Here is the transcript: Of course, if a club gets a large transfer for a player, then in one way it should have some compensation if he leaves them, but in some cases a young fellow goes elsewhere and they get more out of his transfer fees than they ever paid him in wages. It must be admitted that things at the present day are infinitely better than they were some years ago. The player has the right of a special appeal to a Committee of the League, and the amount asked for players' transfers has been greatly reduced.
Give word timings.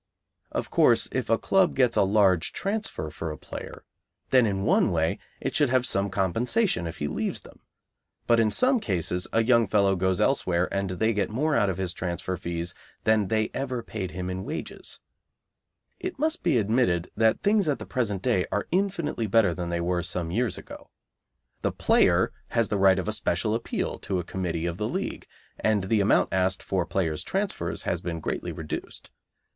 Of 0.51 0.71
course, 0.71 1.07
if 1.11 1.29
a 1.29 1.37
club 1.37 1.75
gets 1.75 1.95
a 1.95 2.01
large 2.01 2.53
transfer 2.53 3.11
for 3.11 3.29
a 3.29 3.37
player, 3.37 3.83
then 4.31 4.47
in 4.47 4.63
one 4.63 4.89
way 4.89 5.19
it 5.39 5.53
should 5.53 5.69
have 5.69 5.85
some 5.85 6.09
compensation 6.09 6.87
if 6.87 6.97
he 6.97 7.07
leaves 7.07 7.41
them, 7.41 7.59
but 8.25 8.39
in 8.39 8.49
some 8.49 8.79
cases 8.79 9.27
a 9.31 9.43
young 9.43 9.67
fellow 9.67 9.95
goes 9.95 10.19
elsewhere 10.19 10.67
and 10.73 10.89
they 10.89 11.13
get 11.13 11.29
more 11.29 11.55
out 11.55 11.69
of 11.69 11.77
his 11.77 11.93
transfer 11.93 12.35
fees 12.35 12.73
than 13.03 13.27
they 13.27 13.51
ever 13.53 13.83
paid 13.83 14.09
him 14.09 14.27
in 14.31 14.43
wages. 14.43 14.99
It 15.99 16.17
must 16.17 16.41
be 16.41 16.57
admitted 16.57 17.11
that 17.15 17.43
things 17.43 17.67
at 17.69 17.77
the 17.77 17.85
present 17.85 18.23
day 18.23 18.47
are 18.51 18.65
infinitely 18.71 19.27
better 19.27 19.53
than 19.53 19.69
they 19.69 19.81
were 19.81 20.01
some 20.01 20.31
years 20.31 20.57
ago. 20.57 20.89
The 21.61 21.71
player 21.71 22.31
has 22.47 22.69
the 22.69 22.77
right 22.79 22.97
of 22.97 23.07
a 23.07 23.13
special 23.13 23.53
appeal 23.53 23.99
to 23.99 24.17
a 24.17 24.23
Committee 24.23 24.65
of 24.65 24.77
the 24.77 24.89
League, 24.89 25.27
and 25.59 25.83
the 25.83 26.01
amount 26.01 26.33
asked 26.33 26.63
for 26.63 26.87
players' 26.87 27.23
transfers 27.23 27.83
has 27.83 28.01
been 28.01 28.19
greatly 28.19 28.51
reduced. 28.51 29.11